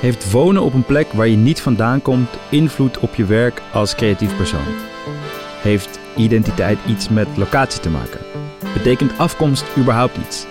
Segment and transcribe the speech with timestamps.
[0.00, 3.94] Heeft wonen op een plek waar je niet vandaan komt invloed op je werk als
[3.94, 4.74] creatief persoon?
[5.62, 8.20] Heeft identiteit iets met locatie te maken?
[8.72, 10.46] Betekent afkomst überhaupt iets?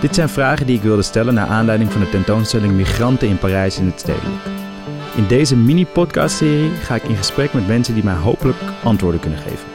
[0.00, 3.78] Dit zijn vragen die ik wilde stellen naar aanleiding van de tentoonstelling Migranten in Parijs
[3.78, 4.44] in het Stedelijk.
[5.16, 9.68] In deze mini-podcastserie ga ik in gesprek met mensen die mij hopelijk antwoorden kunnen geven.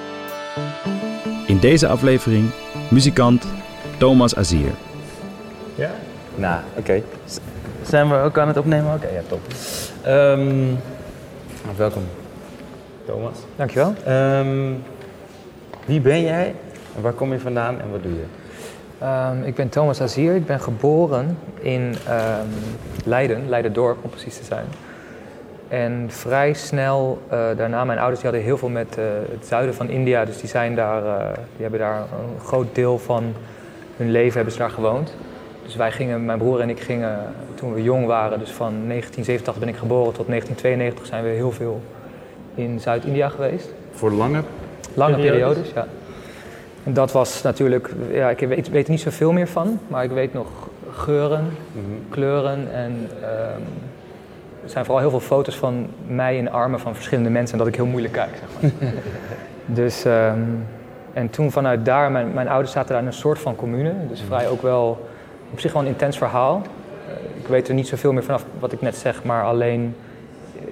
[1.47, 2.49] In deze aflevering
[2.89, 3.45] muzikant
[3.97, 4.71] Thomas Azier.
[5.75, 5.91] Ja?
[6.35, 7.03] Nou, oké.
[7.93, 8.93] Zijn we ook aan het opnemen?
[8.93, 9.39] Oké, ja, top.
[10.01, 10.73] Ehm,
[11.77, 12.03] welkom,
[13.05, 13.37] Thomas.
[13.55, 13.93] Dankjewel.
[14.05, 14.71] Ehm,
[15.85, 16.55] wie ben jij?
[17.01, 18.25] Waar kom je vandaan en wat doe je?
[18.99, 20.35] Ehm, ik ben Thomas Azier.
[20.35, 21.95] Ik ben geboren in
[23.05, 24.65] Leiden, Leiden-dorp om precies te zijn.
[25.67, 29.75] En vrij snel eh, daarna, mijn ouders die hadden heel veel met eh, het zuiden
[29.75, 30.25] van India.
[30.25, 33.33] Dus die, zijn daar, eh, die hebben daar een groot deel van
[33.97, 35.15] hun leven hebben ze daar gewoond.
[35.63, 37.19] Dus wij gingen, mijn broer en ik gingen
[37.55, 41.51] toen we jong waren, dus van 1987 ben ik geboren tot 1992 zijn we heel
[41.51, 41.81] veel
[42.55, 43.73] in Zuid-India geweest.
[43.91, 44.41] Voor lange?
[44.93, 45.39] Lange Periodes?
[45.39, 45.87] periodes, ja.
[46.83, 50.11] En dat was natuurlijk, ja, ik weet, weet er niet zoveel meer van, maar ik
[50.11, 50.47] weet nog
[50.91, 51.45] geuren,
[52.09, 53.61] kleuren en ehm,
[54.63, 57.67] er zijn vooral heel veel foto's van mij in armen van verschillende mensen en dat
[57.73, 58.91] ik heel moeilijk kijk, zeg maar.
[59.81, 60.41] dus, ehm,
[61.13, 64.21] en toen vanuit daar, mijn, mijn ouders zaten daar in een soort van commune, dus
[64.21, 65.07] vrij ook wel,
[65.53, 66.61] op zich wel een intens verhaal.
[67.07, 69.95] Eh, ik weet er niet zoveel meer vanaf wat ik net zeg, maar alleen,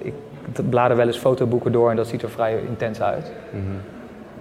[0.02, 0.14] ik
[0.70, 3.32] blader wel eens fotoboeken door en dat ziet er vrij intens uit.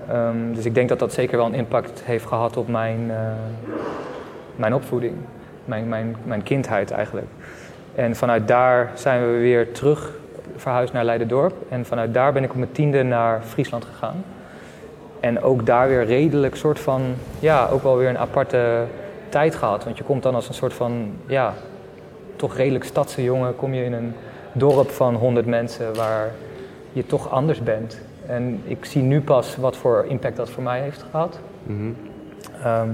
[0.08, 3.18] Ehm, dus ik denk dat dat zeker wel een impact heeft gehad op mijn, eh,
[4.56, 5.14] mijn opvoeding,
[5.66, 7.28] mijn, mijn, mijn kindheid eigenlijk.
[7.96, 10.12] En vanuit daar zijn we weer terug
[10.56, 11.54] verhuisd naar Leiden-dorp.
[11.70, 14.24] En vanuit daar ben ik op mijn tiende naar Friesland gegaan.
[15.20, 17.02] En ook daar weer redelijk soort van,
[17.40, 18.84] ja, ook wel weer een aparte
[19.32, 19.84] tijd gehad.
[19.84, 21.54] Want je komt dan als een soort van, ja,
[22.36, 24.14] toch redelijk stadse jongen, kom je in een
[24.52, 26.32] dorp van 100 mensen waar
[26.94, 28.02] je toch anders bent.
[28.26, 31.40] En ik zie nu pas wat voor impact dat voor mij heeft gehad.
[32.64, 32.90] Ehm,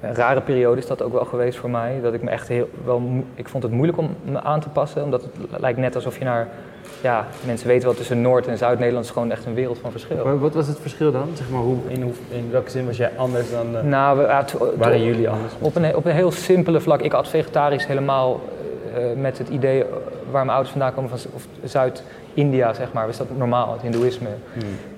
[0.00, 2.00] een rare periode is dat ook wel geweest voor mij.
[2.02, 3.02] Dat ik me echt heel wel.
[3.34, 5.04] Ik vond het moeilijk om me aan te passen.
[5.04, 6.48] Omdat het lijkt net alsof je naar.
[7.02, 10.24] Ja, mensen weten wel tussen Noord- en Zuid-Nederland is gewoon echt een wereld van verschil.
[10.24, 11.28] Maar wat was het verschil dan?
[11.34, 13.76] Zeg maar, hoe, in, hoe, in welke zin was jij anders dan...
[13.76, 15.52] eh, Nou, we, ja, het- waren jullie anders?
[15.58, 17.00] Op een, op een heel simpele vlak.
[17.00, 18.40] Ik had vegetarisch helemaal
[18.94, 19.88] eh, met het idee eh,
[20.30, 21.18] waar mijn ouders vandaan komen, van
[21.64, 23.06] Zuid-India, zeg maar.
[23.06, 24.28] Was dat normaal, het Hindoeïsme.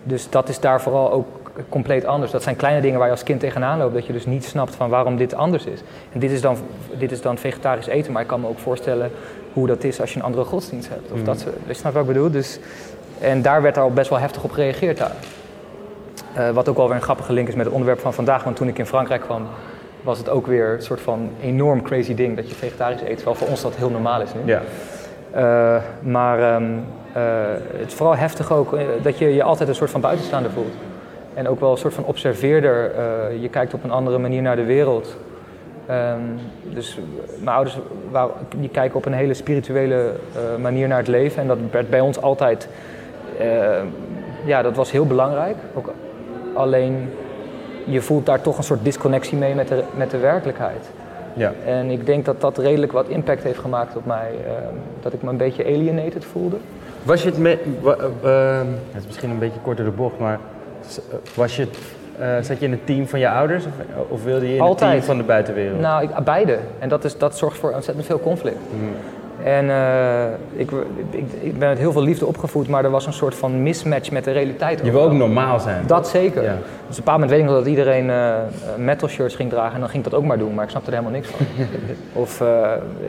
[0.02, 1.26] Dus dat is daar vooral ook
[1.68, 2.30] compleet anders.
[2.32, 4.74] Dat zijn kleine dingen waar je als kind tegenaan loopt, dat je dus niet snapt
[4.74, 5.80] van waarom dit anders is.
[6.12, 6.56] En dit is dan,
[6.98, 9.10] dit is dan vegetarisch eten, maar ik kan me ook voorstellen
[9.54, 11.12] hoe dat is als je een andere godsdienst hebt.
[11.12, 12.30] Of dat, soort- je snapt wat ik bedoel?
[12.30, 12.58] Dus,
[13.20, 15.12] en daar werd al best wel heftig op gereageerd daar.
[16.34, 18.44] Eh, wat ook wel weer een grappige link is met het onderwerp van vandaag.
[18.44, 19.46] Want toen ik in Frankrijk kwam,
[20.02, 23.16] was het ook weer een soort van enorm crazy ding dat je vegetarisch eet.
[23.16, 24.40] Terwijl voor ons dat heel normaal is nu.
[24.52, 24.62] Ja.
[25.30, 26.64] Eh, maar ehm,
[27.12, 27.22] eh,
[27.76, 30.74] het is vooral heftig ook dat je je altijd een soort van buitenstaander voelt.
[31.34, 32.92] En ook wel een soort van observeerder.
[33.40, 35.16] je kijkt op een andere manier naar de wereld.
[35.86, 36.20] Ehm,
[36.62, 36.98] dus
[37.38, 37.78] mijn ouders
[38.10, 39.94] wou- die kijken op een hele spirituele
[40.34, 41.42] eh, manier naar het leven.
[41.42, 42.68] En dat werd bij ons altijd...
[43.38, 43.82] eh,
[44.44, 45.56] ja, dat was heel belangrijk.
[45.74, 45.92] Ook
[46.54, 47.10] alleen
[47.84, 50.90] je voelt daar toch een soort disconnectie mee met de, met de werkelijkheid.
[51.34, 51.52] Ja.
[51.66, 54.30] En ik denk dat dat redelijk wat impact heeft gemaakt op mij.
[54.46, 56.56] ehm, dat ik me een beetje alienated voelde.
[57.02, 57.58] Was je het met...
[57.84, 57.90] eh,
[58.22, 60.38] ehm, het is misschien een beetje kort door de bocht, maar...
[61.10, 61.78] eh, Was je het,
[62.18, 63.72] eh, zat je in het team van je ouders of,
[64.08, 65.80] of wilde je in het team van de buitenwereld?
[65.80, 66.58] Nou, ik, beide.
[66.78, 68.58] En dat, is, dat zorgt voor ontzettend veel conflict.
[69.42, 70.70] En eh, ik,
[71.10, 74.10] ik, ik ben met heel veel liefde opgevoed, maar er was een soort van mismatch
[74.10, 74.80] met de realiteit.
[74.84, 75.86] je wil ook normaal zijn.
[75.86, 76.42] Dat zeker.
[76.42, 76.52] Ja.
[76.52, 78.34] Dus op een bepaald moment weet ik nog dat iedereen eh,
[78.76, 80.90] metal shirts ging dragen en dan ging ik dat ook maar doen, maar ik snapte
[80.90, 81.46] er helemaal niks van.
[82.22, 82.38] of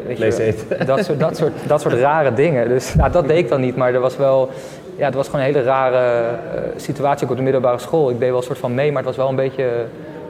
[0.08, 0.56] weet je,
[0.86, 2.68] dat, soort, dat, soort, dat soort rare dingen.
[2.68, 4.50] Dus nou, dat deed ik dan niet, maar er was wel,
[4.96, 5.98] ja, het was gewoon een hele rare
[6.28, 8.10] eh, situatie ook op de middelbare school.
[8.10, 9.64] Ik deed wel een soort van mee, maar het was wel een beetje,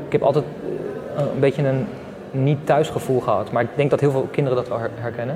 [0.06, 0.44] ik heb altijd
[1.18, 1.88] eh, een beetje een
[2.32, 3.52] niet thuisgevoel gehad.
[3.52, 5.36] Maar ik denk dat heel veel kinderen dat wel her- herkennen.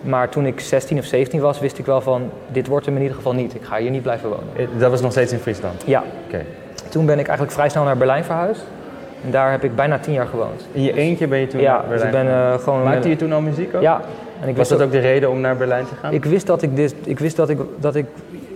[0.00, 3.00] Maar toen ik 16 of 17 was, wist ik wel van, dit wordt hem in
[3.02, 3.54] ieder geval niet.
[3.54, 4.44] Ik ga hier niet blijven wonen.
[4.56, 5.82] Eh, Dat was nog steeds in Friesland?
[5.86, 6.44] Ja, Oké.
[6.88, 8.60] toen ben ik eigenlijk vrij snel naar Berlijn verhuisd.
[9.24, 10.66] En daar heb ik bijna tien jaar gewoond.
[10.72, 12.82] In je eentje ben je toen ja, naar dus Berlijn ik ben gewoon...
[12.82, 13.82] Maakte je toen al muziek ook?
[13.82, 14.00] Ja.
[14.40, 16.12] En ik Was dat ook de reden om naar Berlijn te gaan?
[16.12, 16.94] Ik wist dat ik dit...
[17.04, 18.06] Ik wist dat ik, dat ik...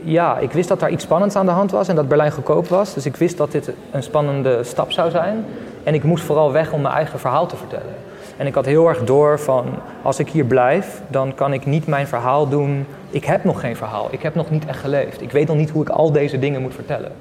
[0.08, 2.68] Ja, ik wist dat daar iets spannends aan de hand was en dat Berlijn goedkoop
[2.68, 2.94] was.
[2.94, 5.44] Dus ik wist dat dit een spannende stap zou zijn.
[5.84, 7.94] En ik moest vooral weg om mijn eigen verhaal te vertellen.
[8.36, 9.64] En ik had heel erg door van,
[10.02, 12.86] als ik hier blijf, dan kan ik niet mijn verhaal doen.
[13.10, 14.08] Ik heb nog geen verhaal.
[14.10, 15.22] Ik heb nog niet echt geleefd.
[15.22, 17.12] Ik weet nog niet hoe ik al deze dingen moet vertellen.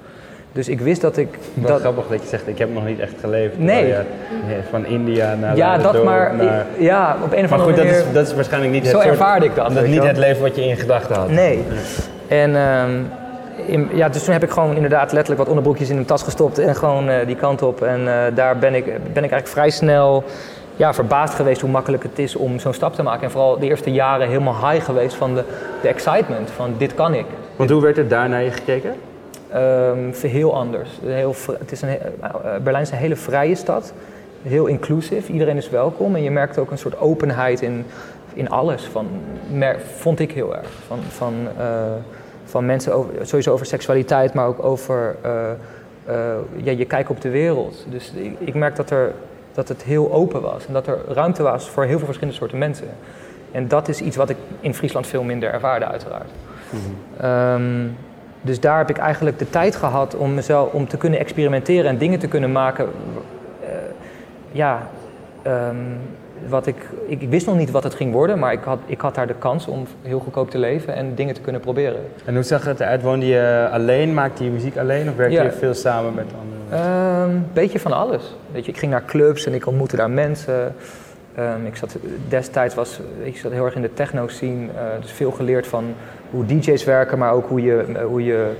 [0.52, 1.38] Dus ik wist dat ik...
[1.54, 3.58] Wat dat, grappig dat je zegt, ik heb nog niet echt geleefd.
[3.60, 3.88] Nee.
[3.88, 4.02] je,
[4.70, 6.36] van India naar ja, dat maar...
[6.36, 8.08] naar- Ja, op een of Maar andere goed, dat manier...
[8.08, 10.42] is, dat is waarschijnlijk niet Zo het soort- ervaarde ik dat, Dat niet het leven
[10.42, 11.30] wat je in gedachten had.
[11.30, 11.64] Nee.
[12.27, 12.92] En ehm,
[13.66, 16.57] in- ja, dus toen heb ik gewoon inderdaad letterlijk wat onderbroekjes in een tas gestopt
[16.60, 17.81] en gewoon eh, die kant op.
[17.81, 20.24] En eh, daar ben ik, ben ik eigenlijk vrij snel
[20.75, 23.24] ja, verbaasd geweest hoe makkelijk het is om zo'n stap te maken.
[23.24, 25.44] En vooral de eerste jaren helemaal high geweest van de,
[25.81, 27.25] de excitement, van dit kan ik.
[27.56, 28.95] Want hoe werd er daar naar je gekeken?
[29.51, 30.89] Ehm, heel anders.
[31.06, 32.30] Heel, het is een, eh,
[32.63, 33.94] Berlijn is een hele vrije stad.
[34.44, 35.30] Heel inclusief.
[35.30, 36.16] Iedereen is welkom.
[36.16, 37.86] En je merkt ook een soort openheid in,
[38.36, 38.84] in alles.
[38.84, 39.08] Van,
[39.52, 40.70] mer- vond ik heel erg.
[40.88, 41.68] Van, van, eh,
[42.46, 47.30] van mensen over, sowieso over seksualiteit, maar ook over eh, ja, je kijk op de
[47.30, 47.86] wereld.
[47.90, 49.14] Dus ik, ik merk dat, er,
[49.54, 50.68] dat het heel open was.
[50.68, 52.88] En dat er ruimte was voor heel veel verschillende soorten mensen.
[53.52, 56.30] En dat is iets wat ik in Friesland veel minder ervaarde, uiteraard.
[57.20, 57.88] Ehm,
[58.42, 61.98] dus daar heb ik eigenlijk de tijd gehad om mezelf om te kunnen experimenteren en
[61.98, 62.90] dingen te kunnen maken.
[64.52, 64.88] ja,
[65.42, 65.76] ehm,
[66.50, 66.75] wat ik,
[67.07, 69.27] ik, ik wist nog niet wat het ging worden, maar ik had, ik had daar
[69.27, 72.00] de kans om heel goedkoop te leven en dingen te kunnen proberen.
[72.25, 73.01] En hoe zag het eruit?
[73.01, 74.13] Woonde je alleen?
[74.13, 75.09] Maakte je muziek alleen?
[75.09, 75.44] Of werkte Ja.
[75.44, 76.53] je veel samen met anderen?
[77.30, 78.36] Een beetje van alles.
[78.51, 80.75] Weet je, ik ging naar clubs en ik ontmoette daar mensen.
[81.36, 81.97] Ehm, ik zat,
[82.27, 85.86] destijds was ik zat heel erg in de techno scene, eh, dus veel geleerd van
[86.30, 88.51] hoe DJ's werken, maar ook hoe je, hoe je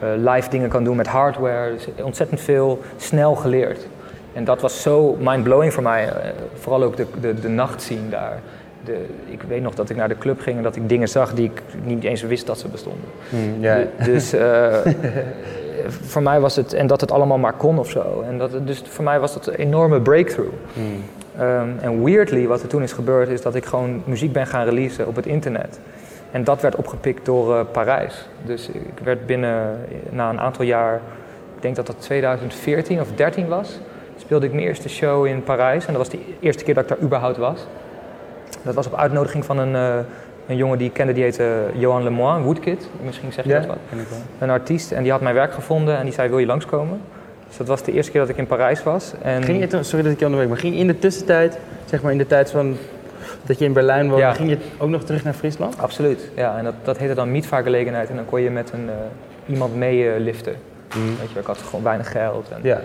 [0.00, 1.72] eh, live dingen kan doen met hardware.
[1.72, 3.86] Dus ontzettend veel snel geleerd.
[4.32, 6.08] En dat was zo mind-blowing voor mij.
[6.08, 8.38] eh, vooral ook de, de, de nachtscene daar.
[8.84, 11.34] De, ik weet nog dat ik naar de club ging en dat ik dingen zag
[11.34, 13.08] die ik niet eens wist dat ze bestonden.
[13.60, 13.76] Ja.
[13.76, 14.76] Du- Dus eh,
[16.12, 18.24] voor mij was het, en dat het allemaal maar kon of zo.
[18.28, 20.52] En dat, dus voor mij was dat een enorme breakthrough.
[20.74, 21.02] Hmm.
[21.38, 24.64] Ehm, en weirdly, wat er toen is gebeurd, is dat ik gewoon muziek ben gaan
[24.64, 25.80] releasen op het internet.
[26.30, 28.28] En dat werd opgepikt door eh, Parijs.
[28.42, 29.78] Dus ik werd binnen,
[30.10, 30.94] na een aantal jaar,
[31.56, 33.78] ik denk dat dat 2014 of 13 was,
[34.22, 35.86] speelde ik mijn eerste show in Parijs.
[35.86, 37.66] En dat was de eerste keer dat ik daar überhaupt was.
[38.62, 39.94] Dat was op uitnodiging van een, eh,
[40.46, 42.88] een jongen die ik kende, die heette Johan Lemoine, Woodkid.
[43.04, 44.18] Misschien zeg je Ja, dat wat ik wel.
[44.38, 47.00] een artiest en die had mijn werk gevonden en die zei wil je langskomen.
[47.48, 49.12] Dus dat was de eerste keer dat ik in Parijs was.
[49.22, 52.02] En Ging je sorry dat ik je onderbreek, maar ging je in de tussentijd, zeg
[52.02, 52.76] maar in de tijd van
[53.42, 54.32] dat je in Berlijn woonde, Ja.
[54.34, 55.78] ging je ook nog terug naar Friesland?
[55.78, 56.56] Absoluut, ja.
[56.58, 60.10] En dat, dat heette dan mietvaargelegenheid en dan kon je met een, eh, iemand mee
[60.12, 60.54] eh, liften.
[61.18, 62.48] Weet je, ik had gewoon weinig geld.
[62.50, 62.80] En, Ja.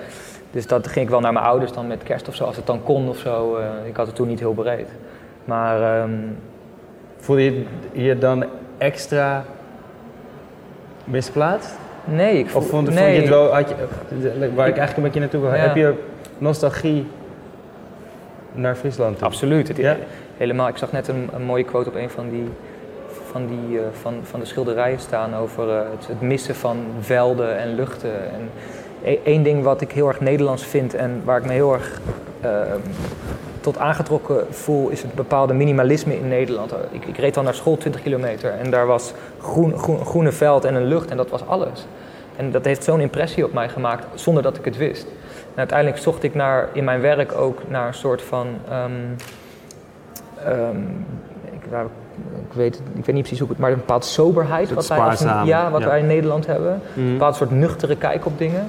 [0.52, 2.66] Dus dat ging ik wel naar mijn ouders dan met kerst of zo, als het
[2.66, 3.56] dan kon of zo.
[3.56, 4.88] Eh, ik had het toen niet heel breed.
[5.46, 6.12] Maar ehm,
[7.20, 8.46] Voelde je je dan
[8.78, 9.44] extra
[11.04, 11.72] misplaatst?
[12.04, 13.76] nee, ik voel, Of vond, vond nee, je het wel, had je,
[14.56, 15.56] waar ik eigenlijk een beetje naartoe wil, Ja.
[15.56, 15.94] heb je
[16.38, 17.08] nostalgie
[18.52, 19.28] naar Friesland toe?
[19.28, 19.68] Absoluut.
[19.68, 19.96] Het, Ja?
[20.38, 20.68] Helemaal.
[20.68, 22.50] Ik zag net een, een mooie quote op een van die,
[23.32, 27.58] van, die, eh, van, van de schilderijen staan over eh, het, het missen van velden
[27.58, 28.14] en luchten.
[28.34, 28.50] En
[29.04, 32.02] e- één ding wat ik heel erg Nederlands vind en waar ik me heel erg
[32.42, 32.52] eh,
[33.62, 36.74] tot aangetrokken voel, is het bepaalde minimalisme in Nederland.
[36.92, 40.66] Ik, ik reed dan naar school 20 kilometer en daar was groen, groen, groene veld
[40.66, 41.86] en een lucht en dat was alles.
[42.36, 45.06] En dat heeft zo'n impressie op mij gemaakt zonder dat ik het wist.
[45.52, 48.48] En uiteindelijk zocht ik naar, in mijn werk ook naar een soort van.
[48.70, 48.92] ehm,
[50.44, 50.78] ehm,
[51.52, 51.64] ik,
[52.48, 54.74] ik, weet, ik weet niet precies hoe ik het, maar een bepaald soberheid.
[54.74, 55.88] Wat wij, als, ja, wat ja.
[55.88, 56.82] wij in Nederland hebben.
[56.94, 57.06] Mhm.
[57.06, 58.68] Een bepaald soort nuchtere kijk op dingen.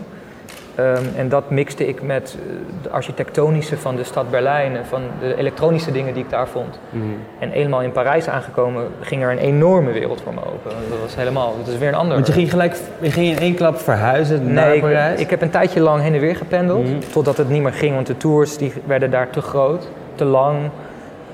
[0.79, 2.53] Ehm, en dat mixte ik met eh,
[2.83, 6.79] de architectonische van de stad Berlijn en van de elektronische dingen die ik daar vond.
[6.91, 7.05] Mhm.
[7.39, 10.70] En eenmaal in Parijs aangekomen ging er een enorme wereld voor me open.
[10.91, 12.15] Dat was helemaal, dat is weer een ander.
[12.15, 15.20] Want je ging gelijk, je ging in één klap verhuizen naar Nee, ik, Parijs?
[15.20, 16.85] ik heb een tijdje lang heen en weer gependeld.
[16.85, 16.99] Mhm.
[17.13, 20.56] Totdat het niet meer ging, want de tours die werden daar te groot, te lang.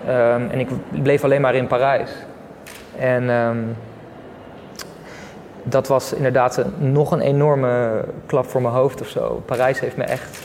[0.07, 0.69] Ehm, en ik
[1.03, 2.11] bleef alleen maar in Parijs.
[2.99, 3.57] En ehm,
[5.65, 9.43] dat was inderdaad een- nog een enorme klap voor mijn hoofd of zo.
[9.47, 10.39] Parijs heeft me echt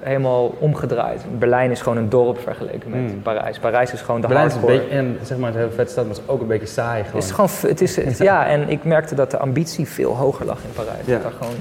[0.00, 1.22] helemaal omgedraaid.
[1.38, 3.18] Berlijn is gewoon een dorp vergeleken met Mhm.
[3.22, 3.58] Parijs.
[3.58, 6.06] Parijs is gewoon de Berlijn is een beetje, en zeg maar, het hele vet stad
[6.06, 7.14] was ook een beetje saai gewoon.
[7.20, 10.46] Het is gewoon, het is, het- ja, en ik merkte dat de ambitie veel hoger
[10.46, 11.06] lag in Parijs.
[11.06, 11.18] Ja.
[11.18, 11.54] Daar, gewoon,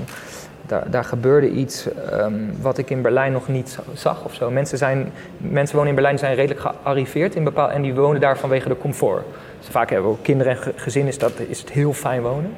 [0.66, 4.50] daar, daar gebeurde iets ehm, wat ik in Berlijn nog niet za- zag of zo.
[4.52, 8.38] Mensen, zijn, mensen wonen in Berlijn zijn redelijk gearriveerd in bepaal, en die wonen daar
[8.38, 9.24] vanwege de comfort.
[9.60, 12.22] Dus vaak hebben we ook kinderen en ge- gezin, is, dat, is het heel fijn
[12.22, 12.54] wonen.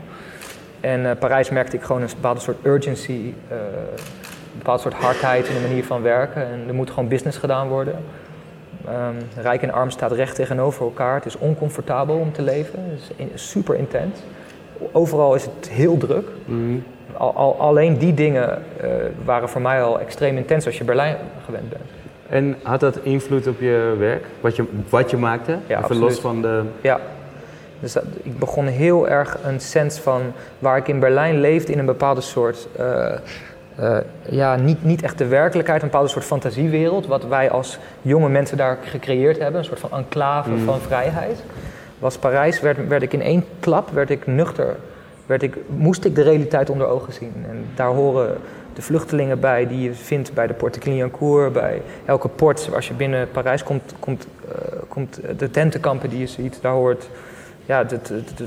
[0.84, 5.48] En eh, Parijs merkte ik gewoon een bepaalde soort urgency, eh, een bepaald soort hardheid
[5.48, 6.42] in de manier van werken.
[6.46, 7.96] En er moet gewoon business gedaan worden.
[8.88, 11.16] Ehm, rijk en arm staat recht tegenover elkaar.
[11.16, 12.80] Het is oncomfortabel om te leven.
[12.90, 14.20] Het is in- super intens.
[14.92, 16.28] Overal is het heel druk.
[16.46, 16.78] Mhm.
[17.18, 18.50] Al, al- alleen die dingen
[18.82, 18.90] eh,
[19.26, 21.84] waren voor mij al extreem intens als je Berlijn gewend bent.
[22.30, 24.26] En had dat invloed op je werk?
[24.42, 25.52] Wat je, wat je maakte?
[25.68, 26.02] Even absoluut.
[26.02, 26.62] los van de...
[26.82, 27.00] Ja,
[27.84, 30.22] Dus ik begon heel erg een sens van
[30.60, 33.12] waar ik in Berlijn leefde in een bepaalde soort, uh,
[33.80, 33.98] uh,
[34.30, 38.58] ja, niet, niet echt de werkelijkheid, een bepaalde soort fantasiewereld, wat wij als jonge mensen
[38.58, 40.66] daar gecreëerd hebben, een soort van enclave mm.
[40.66, 41.44] van vrijheid.
[42.00, 44.76] Was Parijs, werd, werd ik in één klap, werd ik nuchter,
[45.26, 47.46] werd ik, moest ik de realiteit onder ogen zien.
[47.50, 48.38] En daar horen
[48.74, 52.70] de vluchtelingen bij die je vindt bij de Porte Clignancourt, bij elke port.
[52.76, 57.10] Als je binnen Parijs komt, komt, uh, komt de tentenkampen die je ziet, daar hoort
[57.66, 57.86] ja,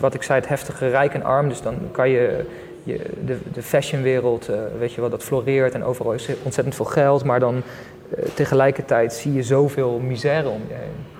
[0.00, 1.48] wat ik zei, het heftige rijk en arm.
[1.48, 2.44] Dus dan kan je,
[2.82, 6.84] je de, de fashionwereld, uh, weet je wel, dat floreert en overal is ontzettend veel
[6.84, 7.24] geld.
[7.24, 11.14] Maar dan uh, tegelijkertijd zie je zoveel misère om je heen.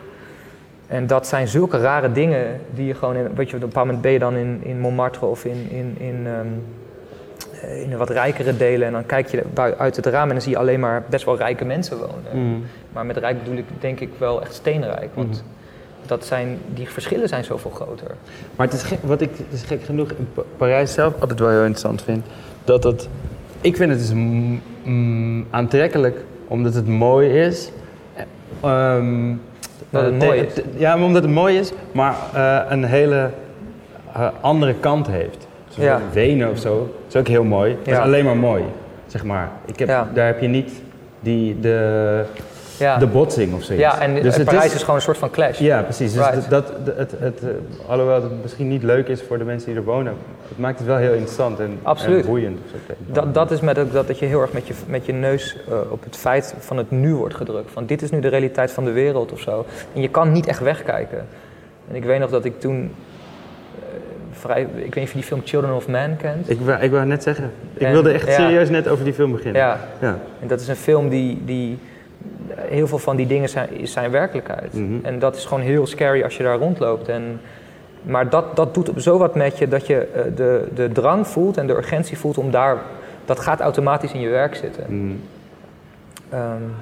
[0.87, 3.87] En dat zijn zulke rare dingen die je gewoon, in, weet je, op een bepaald
[3.87, 6.65] moment ben je dan in, in Montmartre of in, in, in, um,
[7.83, 8.87] in de wat rijkere delen.
[8.87, 9.43] En dan kijk je
[9.79, 12.47] uit het raam en dan zie je alleen maar best wel rijke mensen wonen.
[12.47, 12.65] Mm.
[12.93, 15.15] Maar met rijk bedoel ik denk ik wel echt steenrijk.
[15.15, 15.55] Want mm
[16.09, 18.15] dat zijn, die verschillen zijn zoveel groter.
[18.57, 19.31] Maar het is gek, wat ik
[19.67, 22.27] gek genoeg in Parijs zelf altijd wel heel interessant vind,
[22.65, 23.09] dat het,
[23.61, 24.13] ik vind het dus
[24.85, 27.71] mm, aantrekkelijk omdat het mooi is.
[28.65, 29.41] Um,
[29.91, 30.63] dat het mooi is?
[30.77, 33.31] Ja, omdat het mooi is, maar uh, een hele
[34.17, 35.47] uh, andere kant heeft.
[35.69, 36.01] Zoals ja.
[36.13, 37.77] Wenen of zo, is ook heel mooi.
[37.79, 38.63] Het is alleen maar mooi,
[39.07, 39.51] zeg maar.
[39.65, 40.09] Ik heb, ja.
[40.15, 40.71] Daar heb je niet
[41.21, 42.25] die, de
[42.79, 42.99] ja.
[42.99, 43.85] de botsing of zoiets.
[43.85, 45.59] Ja, en dus Parijs is, is, gewoon een soort van clash.
[45.59, 46.13] Ja, precies.
[46.13, 47.51] Dus dat, dat, het, het, uh,
[47.87, 50.15] alhoewel het misschien niet leuk is voor de mensen die er wonen,
[50.49, 52.21] het maakt het wel heel interessant en, Absoluut.
[52.21, 52.59] en boeiend.
[53.07, 55.57] Dat, dat is met ook dat, dat je heel erg met je, met je neus
[55.69, 57.71] uh, op het feit van het nu wordt gedrukt.
[57.73, 59.67] Van dit is nu de realiteit van de wereld of zo.
[59.95, 61.27] En je kan niet echt wegkijken.
[61.89, 62.91] En ik weet nog dat ik toen uh,
[64.31, 66.51] vrij, ik weet niet of je die film Children of Man kent.
[66.51, 67.51] Ik wou, ik wou net zeggen.
[67.75, 69.61] Ik wilde echt serieus net over die film beginnen.
[69.61, 69.81] Ja.
[70.01, 70.19] ja.
[70.41, 71.79] En dat is een film die, die
[72.69, 74.73] heel veel van die dingen zijn, zijn werkelijkheid.
[74.73, 74.95] Mhm.
[75.03, 77.09] En dat is gewoon heel scary als je daar rondloopt.
[77.09, 77.41] En,
[78.03, 81.57] maar dat, dat doet zo wat met je dat je uh, de, de drang voelt
[81.57, 82.77] en de urgentie voelt om daar...
[83.25, 84.85] Dat gaat automatisch in je werk zitten.
[84.89, 85.21] Mm.
[86.35, 86.75] Um,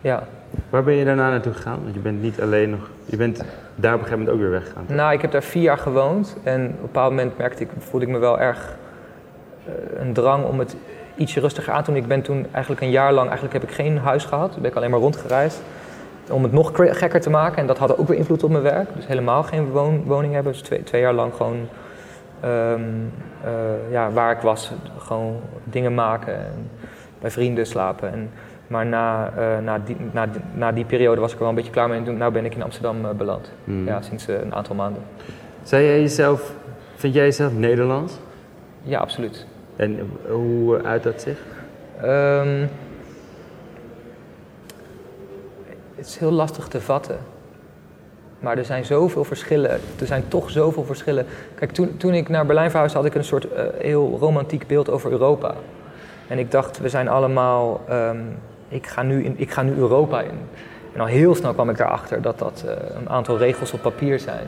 [0.00, 0.22] ja.
[0.70, 1.78] Waar ben je daarna naartoe gegaan?
[1.82, 2.90] Want je bent niet alleen nog...
[3.04, 3.36] Je bent
[3.74, 4.84] daar op een gegeven moment ook weer weggegaan.
[4.88, 6.36] Nou, ik heb daar vier jaar gewoond.
[6.42, 8.76] En op een bepaald moment merkte ik, voelde ik me wel erg
[9.68, 10.76] uh, een drang om het
[11.16, 11.96] ietsje rustiger aan toen.
[11.96, 14.52] Ik ben toen eigenlijk een jaar lang, eigenlijk heb ik geen huis gehad.
[14.52, 15.62] Toen ben ik alleen maar rondgereisd.
[16.30, 17.56] Om het nog gekker te maken.
[17.56, 18.88] En dat had ook weer invloed op mijn werk.
[18.94, 20.52] Dus helemaal geen woon, woning hebben.
[20.52, 21.68] Dus twee, twee jaar lang gewoon
[22.44, 23.12] um,
[23.44, 26.34] uh, ja, waar ik was, gewoon dingen maken.
[26.34, 26.70] En
[27.20, 28.12] bij vrienden slapen.
[28.12, 28.30] En,
[28.66, 31.70] maar na, uh, na, die, na, na, die periode was ik er wel een beetje
[31.70, 31.98] klaar mee.
[31.98, 33.50] En toen nou ben ik in Amsterdam uh, beland.
[33.64, 33.86] Mm.
[33.86, 35.02] Ja, sinds een aantal maanden.
[35.62, 36.52] Zou jij jezelf,
[36.94, 38.18] vind jij jezelf Nederlands?
[38.82, 39.46] Ja, absoluut.
[39.76, 41.38] En hoe uit dat zich?
[42.02, 42.68] Um,
[45.94, 47.18] het is heel lastig te vatten.
[48.38, 49.70] Maar er zijn zoveel verschillen.
[49.70, 51.26] Er zijn toch zoveel verschillen.
[51.54, 54.90] Kijk, toen, toen ik naar Berlijn verhuisde, had ik een soort uh, heel romantiek beeld
[54.90, 55.54] over Europa.
[56.28, 57.80] En ik dacht, we zijn allemaal.
[57.90, 58.36] Um,
[58.68, 60.38] ik, ga nu in, ik ga nu Europa in.
[60.92, 64.18] En al heel snel kwam ik daarachter dat dat uh, een aantal regels op papier
[64.18, 64.46] zijn.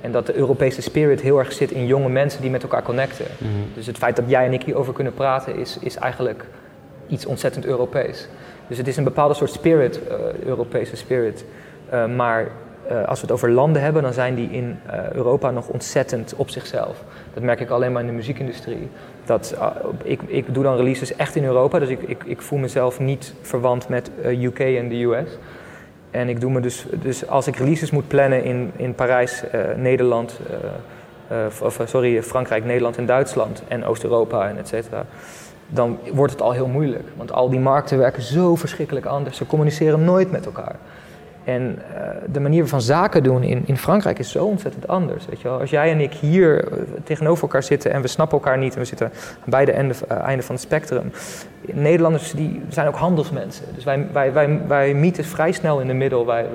[0.00, 3.26] En dat de Europese spirit heel erg zit in jonge mensen die met elkaar connecten.
[3.38, 3.50] Mhm.
[3.74, 6.44] Dus het feit dat jij en ik hierover kunnen praten is, is eigenlijk
[7.06, 8.28] iets ontzettend Europees.
[8.68, 11.44] Dus het is een bepaalde soort spirit, uh, Europese spirit.
[11.92, 12.48] Uh, maar
[12.90, 14.78] uh, als we het over landen hebben, dan zijn die in
[15.12, 17.04] Europa nog ontzettend op zichzelf.
[17.34, 18.88] Dat merk ik alleen maar in de muziekindustrie.
[19.24, 19.56] Dat,
[20.02, 23.34] ik, ik doe dan releases echt in Europa, dus ik, ik, ik voel mezelf niet
[23.40, 25.38] verwant met UK en de US.
[26.10, 29.60] En ik doe me dus, dus als ik releases moet plannen in, in Parijs, uh,
[29.76, 30.40] Nederland,
[31.30, 35.04] uh, uh, of sorry, Frankrijk, Nederland en Duitsland en Oost-Europa en et cetera,
[35.66, 37.08] dan wordt het al heel moeilijk.
[37.16, 39.36] Want al die markten werken zo verschrikkelijk anders.
[39.36, 40.76] Ze communiceren nooit met elkaar.
[41.44, 45.26] En uh, de manier van zaken doen in, in Frankrijk is zo ontzettend anders.
[45.26, 45.60] Weet je wel?
[45.60, 48.78] Als jij en ik hier uh, tegenover elkaar zitten en we snappen elkaar niet en
[48.78, 51.12] we zitten aan beide einden, uh, einden van het spectrum.
[51.72, 53.64] Nederlanders die zijn ook handelsmensen.
[53.74, 56.26] Dus wij, wij, wij, wij mieten vrij snel in de middel.
[56.26, 56.46] Wij,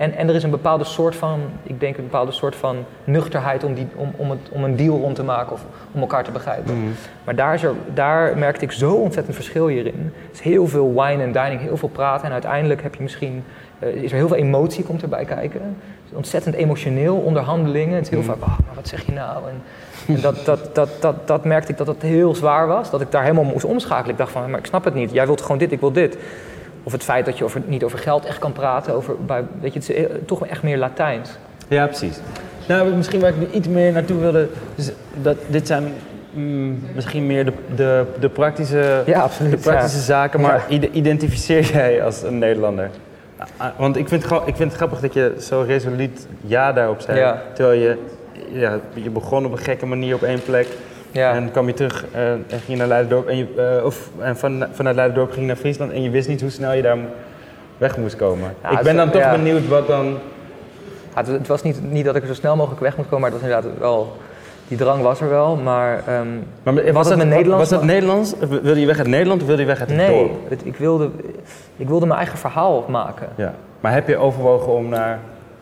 [0.00, 3.64] en, en er is een bepaalde soort van, ik denk een bepaalde soort van nuchterheid
[3.64, 6.30] om, die, om, om, het, om een deal rond te maken of om elkaar te
[6.30, 6.74] begrijpen.
[6.74, 6.92] Mm.
[7.24, 10.12] Maar daar, is er, daar merkte ik zo ontzettend verschil hierin.
[10.26, 13.44] Het is heel veel wine en dining, heel veel praten en uiteindelijk heb je misschien
[13.84, 15.60] uh, is er heel veel emotie komt erbij kijken.
[15.62, 17.94] Het is ontzettend emotioneel, onderhandelingen.
[17.94, 18.24] Het is heel mm.
[18.24, 19.42] vaak, oh, maar wat zeg je nou?
[19.48, 19.62] En,
[20.14, 22.90] en dat, dat, dat, dat, dat merkte ik dat het heel zwaar was.
[22.90, 24.10] Dat ik daar helemaal moest omschakelen.
[24.10, 25.12] Ik dacht van, maar ik snap het niet.
[25.12, 26.16] Jij wilt gewoon dit, ik wil dit.
[26.82, 28.94] Of het feit dat je over, niet over geld echt kan praten.
[28.94, 31.30] Over, bij, weet je, het is eh, toch echt meer Latijns.
[31.68, 32.20] Ja, precies.
[32.68, 34.48] Nou, misschien waar ik nu iets meer naartoe wilde...
[34.74, 34.90] Dus
[35.22, 35.84] dat, dit zijn
[36.32, 40.40] mm, misschien meer de, de, de praktische, ja, absoluut, de praktische zaken.
[40.40, 40.88] Maar ja.
[40.92, 42.90] identificeer jij als een Nederlander?
[43.56, 47.34] Ah, want ik vind, ik vind het grappig dat je zo resoluut ja daarop zei.
[47.54, 47.96] Terwijl je,
[48.52, 50.66] ja, je begon op een gekke manier op één plek.
[51.10, 51.34] Ja.
[51.34, 53.28] En kwam je terug uh, en ging naar Leiderdorp.
[53.28, 55.92] En, je, uh, of, en van, vanuit Leiderdorp ging je naar Friesland.
[55.92, 56.98] En je wist niet hoe snel je daar
[57.78, 58.54] weg moest komen.
[58.70, 60.18] ik ben dan toch benieuwd wat dan...
[61.14, 63.30] het, het, was niet, niet dat ik er zo snel mogelijk weg moest komen.
[63.30, 64.16] Maar het was inderdaad wel...
[64.70, 66.20] Die drang was er wel, maar...
[66.20, 67.70] Um, maar was, het mijn Nederlands?
[67.70, 68.34] Was het Nederlands?
[68.38, 70.48] Wilde je weg uit Nederland of wilde je weg uit het nee, dorp?
[70.48, 71.10] Nee, ik wilde,
[71.76, 73.28] ik wilde mijn eigen verhaal maken.
[73.34, 73.54] Ja.
[73.80, 75.18] Maar heb je overwogen om naar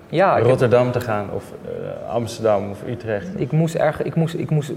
[0.09, 3.29] ja, Rotterdam te gaan of uh, Amsterdam of Utrecht?
[3.41, 4.73] Ik moest erg, ik moest, ik moest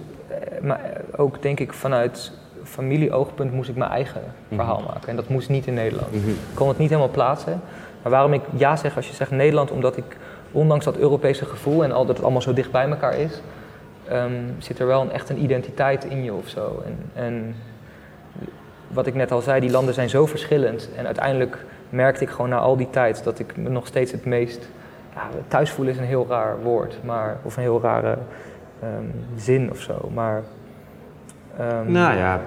[0.62, 0.80] maar
[1.16, 2.32] ook denk ik vanuit
[2.64, 4.56] familieoogpunt moest ik mijn eigen mhm.
[4.56, 5.10] verhaal maken.
[5.10, 6.12] En dat moest niet in Nederland.
[6.12, 6.30] Mhm.
[6.30, 7.62] Ik kon het niet helemaal plaatsen.
[8.02, 10.18] Maar waarom ik ja zeg als je zegt Nederland, omdat ik
[10.52, 13.42] ondanks dat Europese gevoel en al dat het allemaal zo dicht bij elkaar is,
[14.12, 16.84] ehm, zit er wel een, echt een identiteit in je of zo.
[16.86, 17.56] En, en
[18.88, 20.90] wat ik net al zei, die landen zijn zo verschillend.
[20.96, 24.26] En uiteindelijk merkte ik gewoon na al die tijd dat ik me nog steeds het
[24.26, 24.70] meest.
[25.14, 28.18] Ja, thuis voelen is een heel raar woord, maar, of een heel rare
[28.82, 30.10] Ehm, zin of zo.
[30.14, 30.44] Maar,
[31.60, 32.42] um, nou ja,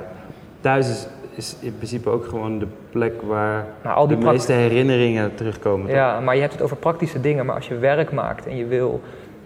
[0.60, 4.52] thuis is, is, in principe ook gewoon de plek waar nou, al die de meeste
[4.52, 5.90] herinneringen terugkomen.
[5.90, 7.46] Ja, maar je hebt het over praktische dingen.
[7.46, 9.02] Maar als je werk maakt en je wil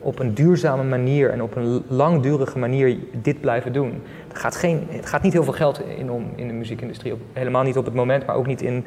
[0.08, 4.02] op een duurzame manier en op een langdurige manier dit blijven doen.
[4.28, 7.14] Het gaat, geen, het gaat niet heel veel geld in om in de muziekindustrie.
[7.32, 8.84] helemaal niet op het moment, maar ook niet in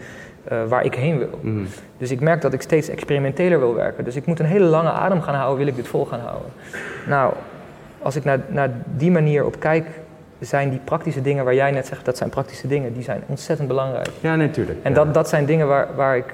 [0.51, 1.39] uh, waar ik heen wil.
[1.41, 1.65] Mhm.
[1.97, 4.03] Dus ik merk dat ik steeds experimenteler wil werken.
[4.03, 6.51] Dus ik moet een hele lange adem gaan houden, wil ik dit vol gaan houden.
[7.07, 7.33] Nou,
[8.01, 9.85] als ik naar, naar die manier op kijk,
[10.39, 13.67] zijn die praktische dingen waar jij net zegt, dat zijn praktische dingen, die zijn ontzettend
[13.67, 14.09] belangrijk.
[14.19, 14.79] Ja, natuurlijk.
[14.81, 16.33] en dat, dat zijn dingen waar, waar ik,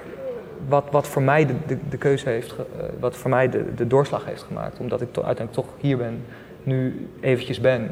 [0.68, 2.64] wat, wat voor mij de, de, de keuze heeft, uh,
[3.00, 4.80] wat voor mij de, de doorslag heeft gemaakt.
[4.80, 6.24] Omdat ik to, uiteindelijk toch hier ben,
[6.64, 7.84] nu eventjes ben.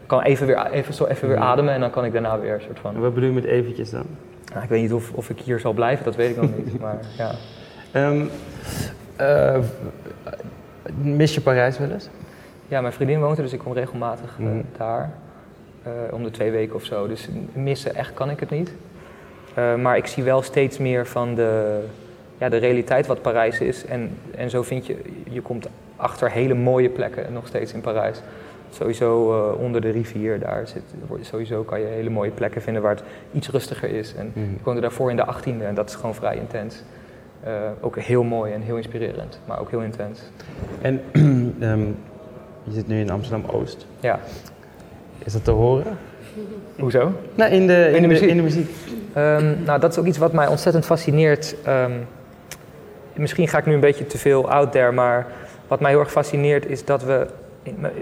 [0.00, 2.54] Ik kan even weer, even, zo even weer ademen en dan kan ik daarna weer
[2.54, 3.00] een soort van...
[3.00, 4.06] wat bedoel je met eventjes dan?
[4.52, 6.80] Nou, ik weet niet of, of ik hier zal blijven, dat weet ik nog niet,
[6.80, 7.34] maar ja.
[7.94, 8.30] Um,
[9.20, 9.58] uh,
[10.94, 12.08] mis je Parijs wel eens?
[12.68, 15.12] Ja, mijn vriendin woont er, dus ik kom regelmatig uh, daar.
[15.86, 17.08] Uh, om de twee weken of zo.
[17.08, 18.72] Dus missen echt kan ik het niet.
[19.54, 21.80] Maar ik zie wel steeds meer van de,
[22.38, 23.84] ja, de realiteit wat Parijs is.
[23.84, 24.96] En, en zo vind je,
[25.30, 28.20] je komt achter hele mooie plekken nog steeds in Parijs.
[28.70, 29.16] Sowieso
[29.58, 30.82] onder de rivier, daar zit,
[31.20, 34.14] sowieso kan je hele mooie plekken vinden waar het iets rustiger is.
[34.14, 34.54] En mm.
[34.58, 36.82] ik woonde daarvoor in de 18e en dat is gewoon vrij intens.
[37.80, 40.20] ook heel mooi en heel inspirerend, maar ook heel intens.
[40.80, 41.00] En
[41.60, 41.96] um,
[42.64, 43.86] Je zit nu in Amsterdam-Oost.
[44.00, 44.20] Ja.
[45.24, 45.98] Is dat te horen?
[46.78, 47.12] Hoezo?
[47.34, 48.28] Nou, in de, in, de, muziek.
[48.28, 48.70] In de muziek.
[49.16, 51.56] Um, nou, dat is ook iets wat mij ontzettend fascineert.
[51.68, 51.92] Um,
[53.14, 55.26] misschien ga ik nu een beetje te veel out there, maar
[55.68, 57.26] wat mij heel erg fascineert is dat we...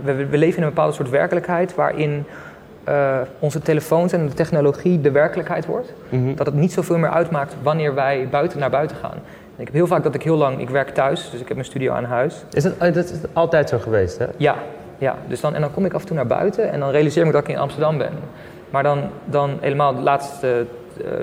[0.04, 2.24] We, we leven in een bepaalde soort werkelijkheid waarin
[2.88, 5.92] uh, onze telefoons en de technologie de werkelijkheid wordt.
[6.08, 6.36] Mm -hmm.
[6.36, 9.18] Dat het niet zoveel meer uitmaakt wanneer wij buiten naar buiten gaan.
[9.56, 11.68] Ik heb heel vaak dat ik heel lang, ik werk thuis, dus ik heb mijn
[11.68, 12.44] studio aan huis.
[12.52, 14.26] Is dat, dat is altijd zo geweest, hè?
[14.36, 14.56] Ja,
[14.98, 15.16] ja.
[15.28, 17.26] Dus dan, en dan kom ik af en toe naar buiten en dan realiseer ik
[17.26, 18.12] me dat ik in Amsterdam ben.
[18.70, 20.66] Maar dan, dan helemaal de laatste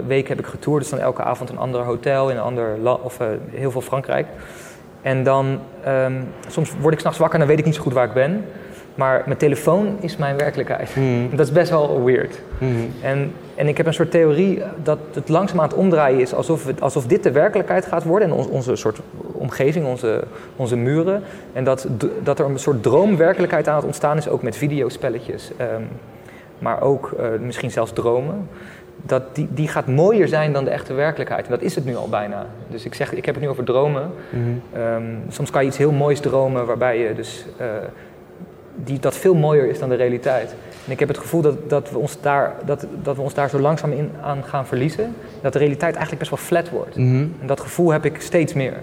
[0.08, 3.04] week heb ik getoerd, dus dan elke avond een ander hotel in een ander land,
[3.04, 4.28] of uh, heel veel Frankrijk.
[5.02, 7.94] En dan, um, soms word ik s'nachts wakker en dan weet ik niet zo goed
[7.94, 8.46] waar ik ben.
[8.96, 10.94] Maar mijn telefoon is mijn werkelijkheid.
[10.94, 11.30] Hmm.
[11.36, 12.42] Dat is best wel weird.
[12.58, 12.92] Hmm.
[13.02, 16.66] En, en ik heb een soort theorie dat het langzaam aan het omdraaien is alsof,
[16.66, 18.28] het, alsof dit de werkelijkheid gaat worden.
[18.28, 19.00] En onze, onze soort
[19.32, 20.24] omgeving, onze,
[20.56, 21.24] onze muren.
[21.54, 21.88] En dat,
[22.24, 25.52] dat er een soort droomwerkelijkheid aan het ontstaan is, ook met videospelletjes.
[25.62, 25.88] Um,
[26.60, 28.50] maar ook uh, misschien zelfs dromen.
[29.06, 31.46] Dat die, die gaat mooier zijn dan de echte werkelijkheid.
[31.46, 32.46] En dat is het nu al bijna.
[32.68, 34.12] Dus ik zeg, ik heb het nu over dromen.
[34.30, 37.46] Mm um, soms kan je iets heel moois dromen waarbij je dus...
[37.62, 37.68] Uh,
[38.84, 40.56] die, dat veel mooier is dan de realiteit.
[40.86, 43.50] En ik heb het gevoel dat, dat, we, ons daar, dat, dat we ons daar
[43.50, 45.16] zo langzaam in aan gaan verliezen.
[45.42, 46.96] Dat de realiteit eigenlijk best wel flat wordt.
[46.96, 47.28] Mhm.
[47.42, 48.74] En dat gevoel heb ik steeds meer.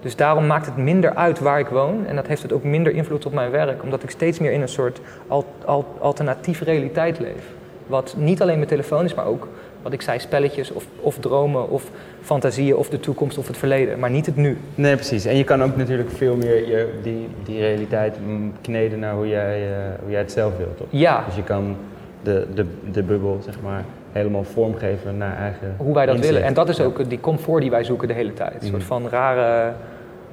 [0.00, 2.06] Dus daarom maakt het minder uit waar ik woon.
[2.06, 3.82] En dat heeft het ook minder invloed op mijn werk.
[3.82, 7.54] Omdat ik steeds meer in een soort al, al, alternatieve realiteit leef.
[7.86, 9.48] Wat niet alleen mijn telefoon is, maar ook
[9.82, 13.98] wat ik zei, spelletjes of, of dromen of fantasieën of de toekomst of het verleden,
[13.98, 14.58] maar niet het nu.
[14.74, 15.24] Nee, precies.
[15.24, 18.16] En je kan ook natuurlijk veel meer je, die, die realiteit
[18.60, 20.76] kneden naar hoe jij, uh, hoe jij het zelf wilt.
[20.76, 20.86] Toch?
[20.90, 21.24] Ja.
[21.26, 21.76] Dus je kan
[22.22, 25.74] de, de, de bubbel, zeg maar, helemaal vormgeven naar eigen.
[25.76, 26.42] Hoe wij dat willen.
[26.42, 28.54] En dat is ook die comfort die wij zoeken de hele tijd.
[28.54, 28.86] Een soort mhm.
[28.86, 29.72] van rare,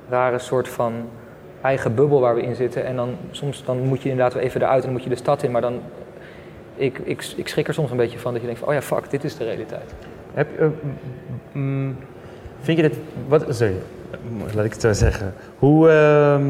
[0.09, 0.93] rare soort van
[1.61, 2.85] eigen bubbel waar we in zitten.
[2.85, 5.43] En dan soms dan moet je inderdaad even eruit en dan moet je de stad
[5.43, 5.79] in, maar dan
[6.83, 8.81] ik, ik, ik schrik er soms een beetje van dat je denkt van, oh ja,
[8.81, 9.93] fuck, dit is de realiteit.
[10.33, 10.67] Heb, uh,
[11.51, 11.95] mm,
[12.61, 13.75] vind je dit, wat, sorry,
[14.53, 15.33] laat ik het zo zeggen.
[15.59, 16.45] Hoe, uh,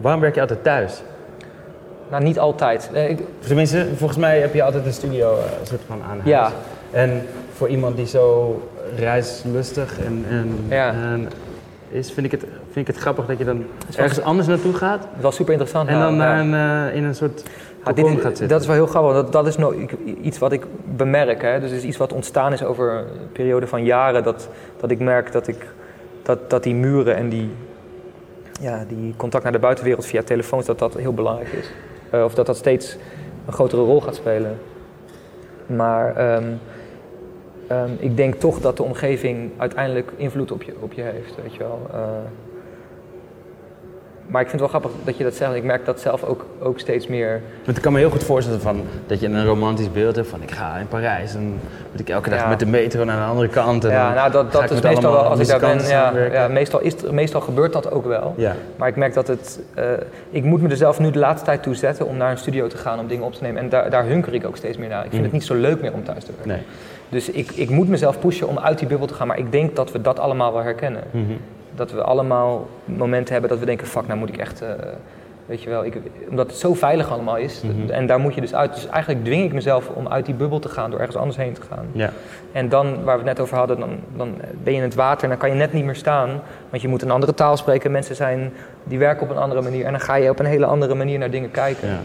[0.00, 1.02] waarom werk je altijd thuis?
[2.10, 2.90] Nou, niet altijd.
[3.08, 6.24] Ik, Tenminste, volgens mij heb je altijd een studio uh, soort van aan huis.
[6.24, 6.52] Ja.
[6.90, 8.60] En voor iemand die zo
[8.96, 11.28] reislustig en, en, en
[11.88, 13.64] is, vind ik, het, vind ik het grappig dat je dan
[13.96, 15.00] ergens anders naartoe gaat.
[15.00, 15.88] Dat was super interessant.
[15.88, 17.42] En dan naar een, uh, in een soort
[17.84, 18.48] ja, dit, gaat zitten.
[18.48, 19.12] Dat is wel heel grappig.
[19.12, 19.88] Dat, dat is nou
[20.22, 21.42] iets wat ik bemerk.
[21.42, 21.60] Hè.
[21.60, 24.22] Dus het is iets wat ontstaan is over een periode van jaren.
[24.22, 24.48] Dat,
[24.80, 25.66] dat ik merk dat, ik,
[26.22, 27.50] dat, dat die muren en die,
[28.60, 31.70] ja, die contact naar de buitenwereld via telefoons, dat dat heel belangrijk is.
[32.14, 32.96] Uh, of dat dat steeds
[33.46, 34.58] een grotere rol gaat spelen.
[35.66, 36.60] Maar um,
[37.70, 41.34] um, ik denk toch dat de omgeving uiteindelijk invloed op je, op je heeft.
[41.42, 41.80] Weet je wel.
[41.94, 42.00] Uh,
[44.32, 45.54] maar ik vind het wel grappig dat je dat zegt.
[45.54, 47.40] Ik merk dat zelf ook, ook steeds meer.
[47.64, 50.42] Want ik kan me heel goed voorstellen van, dat je een romantisch beeld hebt van
[50.42, 53.48] ik ga in Parijs en moet ik elke dag met de metro naar de andere
[53.48, 53.84] kant.
[53.84, 55.86] En ja, nou dat, dat is meestal wel als ik daar ben.
[55.86, 58.34] Ja, ja, meestal, is, meestal gebeurt dat ook wel.
[58.36, 58.54] Ja.
[58.76, 59.60] Maar ik merk dat het.
[59.78, 59.84] Uh,
[60.30, 62.66] ik moet me er zelf nu de laatste tijd toe zetten om naar een studio
[62.66, 63.62] te gaan om dingen op te nemen.
[63.62, 65.04] En daar, daar hunker ik ook steeds meer naar.
[65.04, 65.22] Ik vind mm.
[65.22, 66.48] het niet zo leuk meer om thuis te werken.
[66.48, 66.62] Nee.
[67.08, 69.26] Dus ik, ik moet mezelf pushen om uit die bubbel te gaan.
[69.26, 71.02] Maar ik denk dat we dat allemaal wel herkennen.
[71.10, 71.38] Mm -hmm
[71.74, 74.68] dat we allemaal momenten hebben dat we denken, fuck, nou moet ik echt, uh,
[75.46, 75.96] weet je wel, ik,
[76.28, 77.62] omdat het zo veilig allemaal is.
[77.62, 77.90] Mhm.
[77.90, 78.74] En daar moet je dus uit.
[78.74, 81.52] Dus eigenlijk dwing ik mezelf om uit die bubbel te gaan door ergens anders heen
[81.52, 81.86] te gaan.
[81.92, 82.10] Ja.
[82.52, 85.22] En dan, waar we het net over hadden, dan, dan ben je in het water
[85.22, 86.30] en dan kan je net niet meer staan.
[86.70, 87.90] Want je moet een andere taal spreken.
[87.90, 88.52] Mensen zijn,
[88.84, 89.84] die werken op een andere manier.
[89.84, 91.88] En dan ga je op een hele andere manier naar dingen kijken.
[91.88, 91.98] Ja.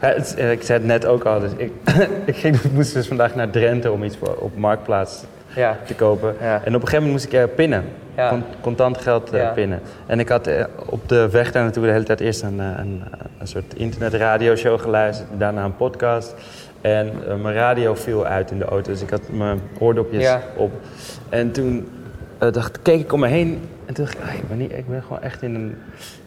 [0.00, 1.72] Ja, eh, ik zei het net ook al, dus ik,
[2.24, 5.78] ik, ging, moest dus vandaag naar Drenthe om iets voor, op Marktplaats ja.
[5.86, 6.40] te kopen.
[6.40, 7.84] En op een gegeven moment moest ik er pinnen
[8.16, 8.42] ja.
[8.60, 9.80] contant geld uh, pinnen.
[10.06, 12.66] En ik had uh, op de weg daar naartoe de hele tijd eerst een, eh,
[12.76, 13.02] een,
[13.38, 16.34] een soort internetradioshow geluisterd, daarna een podcast.
[16.80, 17.12] En
[17.42, 20.72] mijn radio viel uit in de auto, dus ik had mijn oordopjes op.
[21.28, 21.88] En toen
[22.38, 25.02] dacht, keek ik om me heen en toen dacht ik, ik, ben niet, ik ben
[25.02, 25.76] gewoon echt in een,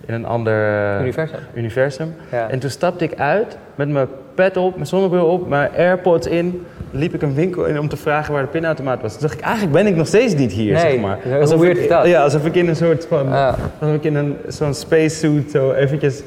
[0.07, 1.39] in een ander universum.
[1.53, 2.15] universum.
[2.31, 2.49] Ja.
[2.49, 6.65] En toen stapte ik uit met mijn pet op, mijn zonnebril op, mijn AirPods in
[6.91, 9.11] liep ik een winkel in om te vragen waar de pinautomaat was.
[9.11, 11.17] Toen dacht ik, eigenlijk ben ik nog steeds niet hier, nee, zeg maar.
[11.39, 13.31] Alsof weird ik, Ja, alsof ik in een soort van,
[13.79, 16.23] alsof ik in een zo'n spacesuit zo eventjes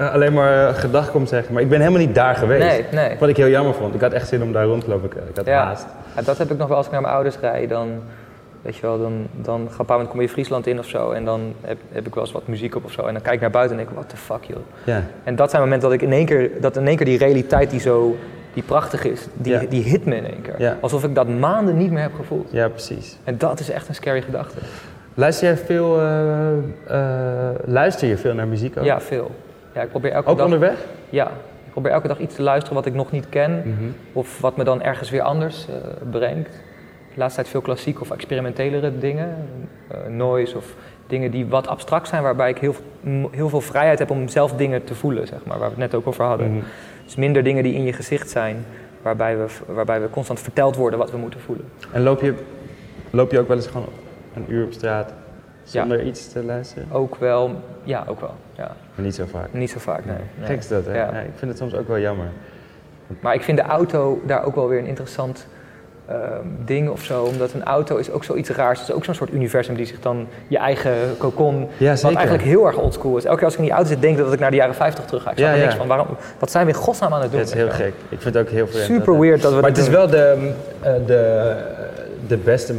[0.00, 1.52] uh, alleen maar gedag kom zeggen.
[1.52, 2.66] Maar ik ben helemaal niet daar geweest.
[2.66, 3.16] Nee, nee.
[3.18, 3.94] Wat ik heel jammer vond.
[3.94, 5.10] Ik had echt zin om daar rond te lopen.
[5.28, 5.64] Ik had ja.
[5.64, 5.86] haast.
[6.16, 7.68] Ja, dat heb ik nog wel als ik naar mijn ouders rijd.
[7.68, 7.88] Dan,
[8.62, 11.10] weet je wel, dan, dan ga een kom je Friesland in of zo.
[11.10, 13.06] En dan heb, heb ik wel eens wat muziek op of zo.
[13.06, 14.62] En dan kijk ik naar buiten en denk ik, what the fuck joh.
[14.84, 15.02] Ja.
[15.24, 17.70] En dat zijn momenten dat ik in één keer, dat in één keer die realiteit
[17.70, 18.16] die zo
[18.54, 20.76] die prachtig is, die, die hit me in één keer.
[20.80, 22.48] Alsof ik dat maanden niet meer heb gevoeld.
[22.52, 23.18] Ja, precies.
[23.24, 24.58] En dat is echt een scary gedachte.
[25.14, 28.84] Luister jij veel, uh, luister je veel naar muziek ook?
[28.84, 29.30] Ja, veel.
[29.74, 30.78] Ja, ik probeer elke ook dag, onderweg?
[31.10, 31.26] Ja,
[31.66, 33.62] ik probeer elke dag iets te luisteren wat ik nog niet ken.
[33.64, 33.90] Mhm.
[34.12, 35.76] Of wat me dan ergens weer anders uh,
[36.10, 36.62] brengt.
[37.14, 39.36] De laatste tijd veel klassiek of experimentelere dingen.
[40.08, 40.74] noise of
[41.06, 42.74] dingen die wat abstract zijn, waarbij ik heel,
[43.30, 45.94] heel veel vrijheid heb om zelf dingen te voelen, zeg maar, waar we het net
[45.94, 46.52] ook over hadden.
[46.52, 46.64] Mhm.
[47.04, 48.64] Dus minder dingen die in je gezicht zijn,
[49.02, 51.64] waarbij we, waarbij we constant verteld worden wat we moeten voelen.
[51.92, 52.34] En loop je,
[53.10, 53.88] loop je ook wel eens gewoon
[54.34, 55.12] een uur op straat
[55.64, 56.88] zonder iets te luisteren?
[56.92, 58.34] Ook wel, ja, ook wel.
[58.56, 58.76] Ja.
[58.94, 59.52] Maar niet zo vaak?
[59.52, 60.16] Niet zo vaak, nee.
[60.38, 60.46] nee.
[60.46, 60.96] Gek is dat, hè?
[60.96, 61.10] Ja.
[61.10, 62.26] ik vind het soms ook wel jammer.
[63.20, 65.46] Maar ik vind de auto daar ook wel weer een interessant
[66.64, 67.22] ding of zo.
[67.22, 68.78] Omdat een auto is ook zoiets raars.
[68.78, 71.68] Het is ook zo'n soort universum die zich dan je eigen cocon...
[71.76, 73.24] Ja, wat eigenlijk heel erg oldschool is.
[73.24, 74.74] Elke keer als ik in die auto zit, denk ik dat ik naar de jaren
[74.74, 75.30] 50 terug ga.
[75.30, 75.86] Ik snap ja, niks van.
[75.86, 76.06] Waarom,
[76.38, 77.40] wat zijn we in godsnaam aan het doen?
[77.40, 77.92] Dat is heel gek.
[78.08, 78.84] Ik vind het ook heel vreemd.
[78.84, 81.54] Super weird dat we Maar het is wel de, uh, de,
[82.26, 82.74] de beste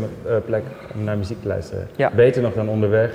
[0.45, 0.63] plek
[0.95, 1.87] om naar muziek te luisteren.
[2.15, 3.11] Beter nog dan onderweg.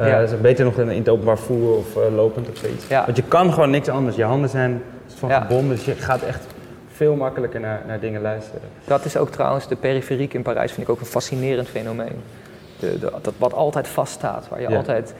[0.00, 0.26] Uh, ja.
[0.40, 2.88] Beter nog dan in het openbaar voer of lopend of zoiets.
[2.88, 4.16] Want je kan gewoon niks anders.
[4.16, 6.46] Je handen zijn van gebonden, dus je gaat echt
[7.00, 8.68] veel makkelijker naar, naar dingen luisteren.
[8.84, 12.22] Dat is ook trouwens, de periferiek in Parijs vind ik ook een fascinerend fenomeen.
[12.78, 15.14] De, de, dat wat altijd vaststaat, waar je altijd...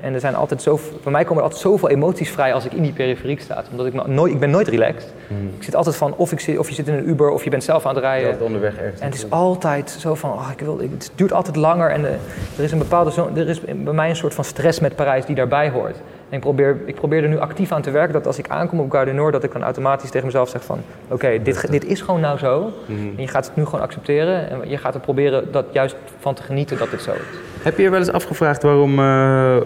[0.00, 2.72] En er zijn altijd zo, voor mij komen er altijd zoveel emoties vrij als ik
[2.72, 3.64] in die periferiek sta.
[3.70, 5.12] Omdat ik nooit, ik ben nooit relaxed.
[5.28, 5.50] Hmm.
[5.56, 7.50] Ik zit altijd van, of, ik zit, of je zit in een Uber of je
[7.50, 8.30] bent zelf aan het rijden.
[8.38, 9.00] Ja, onderweg ergens.
[9.00, 11.90] En het is altijd zo van, oh, ik wil, het duurt altijd langer.
[11.90, 12.16] En de,
[12.56, 15.34] er is een bepaalde, er is bij mij een soort van stress met Parijs die
[15.34, 15.96] daarbij hoort.
[16.32, 18.80] En ik probeer, ik probeer er nu actief aan te werken dat als ik aankom
[18.80, 20.78] op Gare du Nord, dat ik dan automatisch tegen mezelf zeg van...
[21.08, 22.72] Oké, dit, dit is gewoon nou zo.
[22.86, 23.00] Mhm.
[23.16, 24.50] En je gaat het nu gewoon accepteren.
[24.50, 27.38] En je gaat er proberen dat juist van te genieten dat het zo is.
[27.62, 29.56] Heb je je wel eens afgevraagd waarom, uh,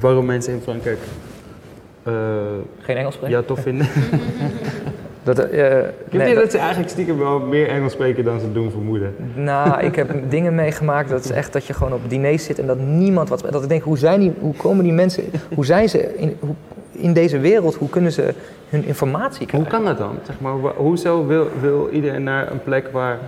[0.00, 0.98] waarom mensen in Frankrijk...
[2.08, 2.14] Uh,
[2.78, 3.36] Geen Engels spreken?
[3.36, 3.86] Ja, tof vinden?
[5.26, 5.60] Dat, uh,
[6.10, 9.14] nee, dat, dat ze eigenlijk stiekem wel meer Engels spreken dan ze doen vermoeden?
[9.34, 12.66] Nou, ik heb dingen meegemaakt dat is echt dat je gewoon op diners zit en
[12.66, 13.46] dat niemand wat...
[13.50, 15.24] Dat ik denk, hoe, zijn die, hoe komen die mensen...
[15.54, 16.54] Hoe zijn ze in, hoe,
[16.90, 17.74] in deze wereld?
[17.74, 18.34] Hoe kunnen ze
[18.68, 19.70] hun informatie krijgen?
[19.70, 20.18] Hoe kan dat dan?
[20.26, 23.18] Zeg maar, hoezo wil, wil iedereen naar een plek waar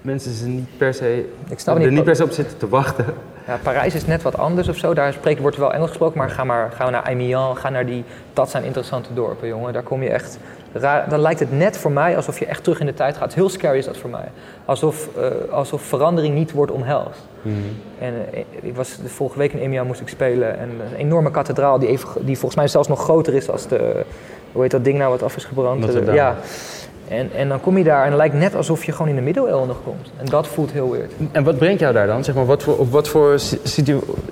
[0.00, 1.24] mensen ze niet per se...
[1.48, 3.04] Ik snap er niet per se op zitten te wachten?
[3.46, 4.94] Ja, Parijs is net wat anders of zo.
[4.94, 7.86] Daar spreken, wordt wel Engels gesproken, maar ga maar gaan we naar Amiens, ga naar
[7.86, 8.04] die...
[8.32, 9.72] Dat zijn interessante dorpen, jongen.
[9.72, 10.38] Daar kom je echt...
[10.72, 13.34] Raar, dan lijkt het net voor mij alsof je echt terug in de tijd gaat.
[13.34, 14.28] Heel scary is dat voor mij.
[14.64, 17.20] Alsof, uh, alsof verandering niet wordt omhelst.
[17.42, 17.54] Mm
[17.98, 20.58] En uh, ik was, de vorige week in Amiens moest ik spelen.
[20.58, 24.04] En een enorme kathedraal die, even, die volgens mij zelfs nog groter is als de...
[24.52, 25.92] Hoe heet dat ding nou wat af is gebrand?
[26.12, 26.36] ja.
[27.08, 29.20] En, en dan kom je daar en het lijkt net alsof je gewoon in de
[29.20, 30.12] middeleeuwen nog komt.
[30.16, 31.12] En dat voelt heel weird.
[31.32, 32.24] En wat brengt jou daar dan?
[32.24, 33.38] Zeg maar, wat voor, op wat voor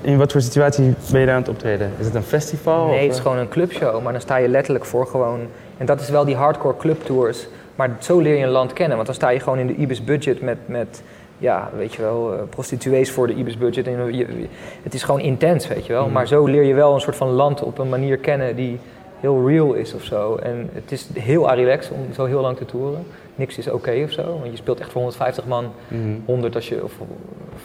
[0.00, 1.90] in wat voor situatie ben je daar aan het optreden?
[1.98, 2.86] Is het een festival?
[2.86, 3.22] Nee, het is eh?
[3.22, 4.02] gewoon een clubshow.
[4.02, 5.40] Maar dan sta je letterlijk voor gewoon...
[5.78, 7.46] En dat is wel die hardcore clubtours.
[7.74, 8.94] Maar zo leer je een land kennen.
[8.94, 10.58] Want dan sta je gewoon in de Ibis budget met...
[10.66, 11.02] met
[11.38, 13.86] ja, weet je wel, uh, prostituees voor de Ibis budget.
[13.86, 14.26] En je,
[14.82, 16.06] het is gewoon intens, weet je wel.
[16.06, 16.12] Mm.
[16.12, 18.78] Maar zo leer je wel een soort van land op een manier kennen die
[19.22, 20.36] heel real is of zo.
[20.36, 23.06] En het is heel arilex om zo heel lang te toeren.
[23.34, 25.72] Niks is oké of zo, want je speelt echt voor 150 man,
[26.24, 26.54] 100 mhm.
[26.54, 26.92] als je, of,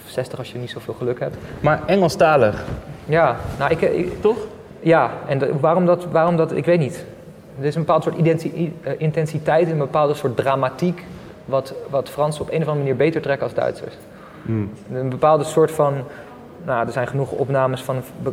[0.05, 1.35] 60 als je niet zoveel geluk hebt.
[1.59, 2.65] Maar Engelstalig?
[3.05, 3.81] Ja, nou ik...
[3.81, 4.37] ik Toch?
[4.79, 7.05] Ja, en waarom, dat, waarom dat, ik weet niet.
[7.59, 11.03] Er is een bepaald soort uh, intensiteit, een bepaalde soort dramatiek,
[11.45, 13.93] wat, wat Fransen op een of andere manier beter trekken als Duitsers.
[14.41, 14.71] Mm.
[14.93, 15.93] Een bepaalde soort van,
[16.65, 18.29] nou, er zijn genoeg opnames van uh,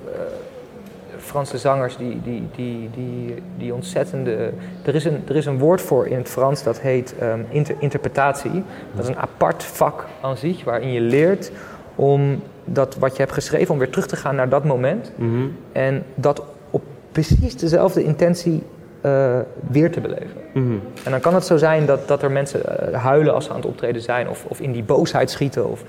[1.24, 4.52] Franse zangers die, die, die, die, die ontzettende.
[4.84, 7.74] Er is, een, er is een woord voor in het Frans dat heet um, inter,
[7.78, 8.62] interpretatie.
[8.94, 11.50] Dat is een apart vak aan zich, waarin je leert
[11.94, 15.12] om dat wat je hebt geschreven, om weer terug te gaan naar dat moment.
[15.16, 15.46] Mhm.
[15.72, 16.82] En dat op
[17.12, 18.62] precies dezelfde intentie
[19.06, 19.38] uh,
[19.70, 20.40] weer te beleven.
[20.52, 20.72] Mhm.
[21.04, 23.56] En dan kan het zo zijn dat, dat er mensen uh, huilen als ze aan
[23.56, 25.70] het optreden zijn, of, of in die boosheid schieten.
[25.70, 25.82] Of,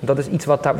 [0.00, 0.74] dat is iets wat daar,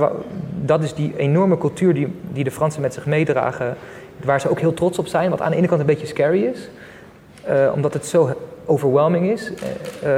[0.61, 3.77] dat is die enorme cultuur die, die de Fransen met zich meedragen
[4.25, 6.43] waar ze ook heel trots op zijn, wat aan de ene kant een beetje scary
[6.43, 6.69] is,
[7.49, 9.51] uh, omdat het zo overwhelming is.
[9.51, 10.09] Uh,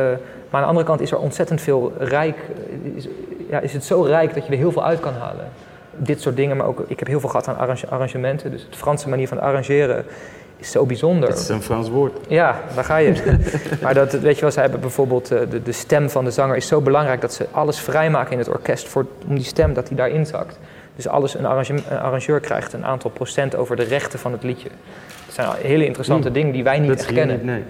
[0.50, 2.36] maar aan de andere kant is er ontzettend veel rijk,
[2.94, 3.08] is,
[3.50, 5.48] ja, is het zo rijk dat je er heel veel uit kan halen.
[5.96, 9.08] Dit soort dingen, maar ook, ik heb heel veel gehad aan arrangementen, dus de Franse
[9.08, 10.04] manier van arrangeren
[10.56, 11.28] is zo bijzonder.
[11.28, 12.12] Het is een Frans woord.
[12.28, 13.40] Ja, daar ga je.
[13.82, 16.66] maar dat, weet je wel, ze hebben bijvoorbeeld, de, de stem van de zanger is
[16.66, 19.96] zo belangrijk dat ze alles vrijmaken in het orkest voor, om die stem dat die
[19.96, 20.58] daarin zakt.
[20.96, 21.46] Dus alles, een,
[21.88, 24.68] arrangeur krijgt een aantal procent over de rechten van het liedje.
[25.26, 27.44] Dat zijn hele interessante dingen die wij niet dat echt kennen.
[27.44, 27.62] nee.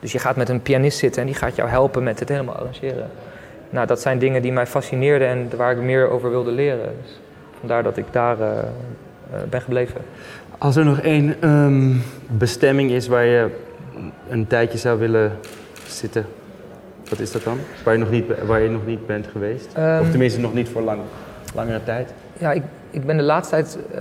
[0.00, 2.54] Dus je gaat met een pianist zitten en die gaat jou helpen met het helemaal
[2.54, 3.10] arrangeren.
[3.70, 6.94] Nou, dat zijn dingen die mij fascineerden en waar ik meer over wilde leren.
[7.02, 7.20] Dus
[7.58, 8.48] vandaar dat ik daar uh,
[9.50, 10.00] ben gebleven.
[10.58, 11.92] Als er nog één ehm,
[12.26, 13.50] bestemming is waar je
[14.28, 15.32] een tijdje zou willen
[15.86, 16.26] zitten,
[17.08, 17.58] wat is dat dan?
[17.84, 19.68] Waar je nog niet, waar je nog niet bent geweest?
[19.78, 21.00] Um, of tenminste nog niet voor lang,
[21.54, 22.12] langere tijd?
[22.38, 23.98] Ja, ik, ik ben de laatste tijd uh,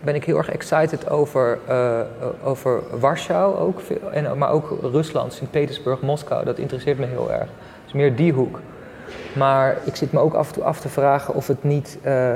[0.00, 2.00] ben ik heel erg excited over, uh,
[2.44, 3.80] over Warschau ook,
[4.12, 6.44] en, maar ook Rusland, Sint-Petersburg, Moskou.
[6.44, 7.48] Dat interesseert me heel erg.
[7.84, 8.60] Dus meer die hoek.
[9.36, 11.98] Maar ik zit me ook af en toe af te vragen of het niet.
[12.06, 12.32] Uh,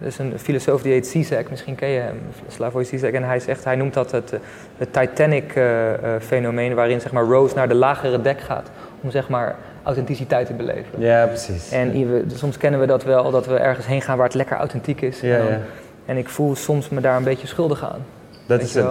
[0.00, 3.14] er is een filosoof die heet Zizek, misschien ken je hem, Slavoj Zizek.
[3.14, 4.34] En hij zegt, hij noemt dat het,
[4.76, 10.46] het Titanic-fenomeen, waarin zeg maar, Rose naar de lagere dek gaat om zeg maar authenticiteit
[10.46, 11.00] te beleven.
[11.00, 11.70] Ja, precies.
[11.70, 15.00] En soms kennen we dat wel, dat we ergens heen gaan waar het lekker authentiek
[15.00, 15.20] is.
[15.20, 15.60] Ja, en, ja.
[16.06, 18.04] en ik voel soms me daar een beetje schuldig aan.
[18.46, 18.84] Dat is het,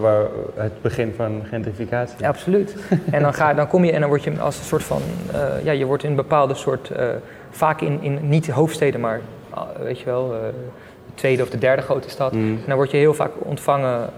[0.00, 2.16] waar, het begin van gentrificatie.
[2.18, 2.76] Ja, absoluut.
[3.10, 5.02] en dan, ga, dan kom je en dan word je als een soort van,
[5.34, 7.08] uh, ja, je wordt in een bepaalde soort, uh,
[7.50, 9.39] vaak in, in niet hoofdsteden, maar uh,
[9.82, 12.32] weet je wel, de tweede of de derde grote stad.
[12.32, 12.54] Mm.
[12.54, 14.10] En dan word je heel vaak ontvangen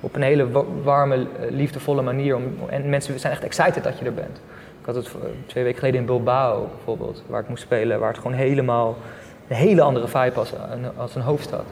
[0.00, 0.46] op een hele
[0.82, 2.36] warme, liefdevolle manier.
[2.36, 4.40] Om, en mensen zijn echt excited dat je er bent.
[4.80, 5.14] Ik had het
[5.46, 8.96] twee weken geleden in Bilbao bijvoorbeeld, waar ik moest spelen, waar het gewoon helemaal
[9.48, 10.52] een hele andere vibe was
[10.96, 11.64] als een hoofdstad.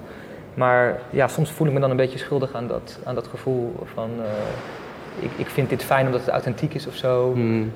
[0.54, 3.74] Maar ja, soms voel ik me dan een beetje schuldig aan dat, aan dat gevoel
[3.94, 4.24] van uh,
[5.24, 7.32] ik, ik vind dit fijn omdat het authentiek is of zo.
[7.32, 7.72] Hmm.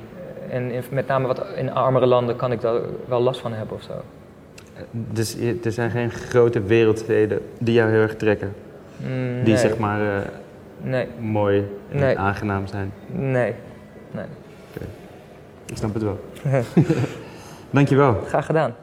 [0.50, 3.76] En in, met name wat in armere landen kan ik daar wel last van hebben
[3.76, 3.92] of zo.
[4.90, 8.52] Dus er zijn geen grote wereldsteden die jou heel erg trekken?
[9.44, 10.16] Die zeg maar uh,
[10.80, 11.06] nee.
[11.20, 12.18] mooi en nee.
[12.18, 12.92] aangenaam zijn?
[13.06, 13.54] Nee.
[14.10, 14.24] nee.
[14.74, 14.88] Okay.
[15.66, 16.20] Ik snap het wel.
[17.70, 18.22] Dankjewel.
[18.26, 18.74] Graag gedaan.